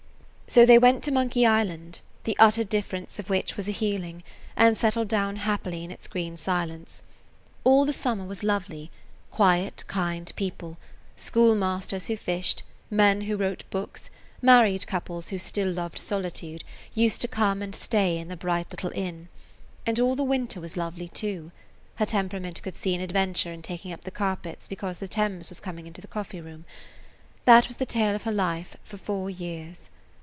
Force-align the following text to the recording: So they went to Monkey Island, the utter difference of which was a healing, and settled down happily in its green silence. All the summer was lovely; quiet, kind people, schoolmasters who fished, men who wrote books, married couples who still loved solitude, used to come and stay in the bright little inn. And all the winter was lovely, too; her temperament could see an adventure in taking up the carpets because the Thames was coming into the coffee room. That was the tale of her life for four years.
So 0.47 0.65
they 0.65 0.77
went 0.77 1.01
to 1.05 1.13
Monkey 1.13 1.45
Island, 1.45 2.01
the 2.25 2.35
utter 2.37 2.65
difference 2.65 3.19
of 3.19 3.29
which 3.29 3.55
was 3.55 3.69
a 3.69 3.71
healing, 3.71 4.21
and 4.57 4.77
settled 4.77 5.07
down 5.07 5.37
happily 5.37 5.81
in 5.85 5.91
its 5.91 6.09
green 6.09 6.35
silence. 6.35 7.03
All 7.63 7.85
the 7.85 7.93
summer 7.93 8.25
was 8.25 8.43
lovely; 8.43 8.91
quiet, 9.29 9.85
kind 9.87 10.29
people, 10.35 10.75
schoolmasters 11.15 12.07
who 12.07 12.17
fished, 12.17 12.63
men 12.89 13.21
who 13.21 13.37
wrote 13.37 13.63
books, 13.69 14.09
married 14.41 14.85
couples 14.87 15.29
who 15.29 15.39
still 15.39 15.71
loved 15.71 15.97
solitude, 15.97 16.65
used 16.93 17.21
to 17.21 17.29
come 17.29 17.61
and 17.61 17.73
stay 17.73 18.17
in 18.17 18.27
the 18.27 18.35
bright 18.35 18.69
little 18.71 18.91
inn. 18.93 19.29
And 19.85 20.01
all 20.01 20.17
the 20.17 20.21
winter 20.25 20.59
was 20.59 20.75
lovely, 20.75 21.07
too; 21.07 21.53
her 21.95 22.05
temperament 22.05 22.61
could 22.61 22.75
see 22.75 22.93
an 22.93 22.99
adventure 22.99 23.53
in 23.53 23.61
taking 23.61 23.93
up 23.93 24.01
the 24.03 24.11
carpets 24.11 24.67
because 24.67 24.99
the 24.99 25.07
Thames 25.07 25.47
was 25.47 25.61
coming 25.61 25.87
into 25.87 26.01
the 26.01 26.09
coffee 26.11 26.41
room. 26.41 26.65
That 27.45 27.69
was 27.69 27.77
the 27.77 27.85
tale 27.85 28.15
of 28.15 28.23
her 28.23 28.33
life 28.33 28.75
for 28.83 28.97
four 28.97 29.29
years. 29.29 29.89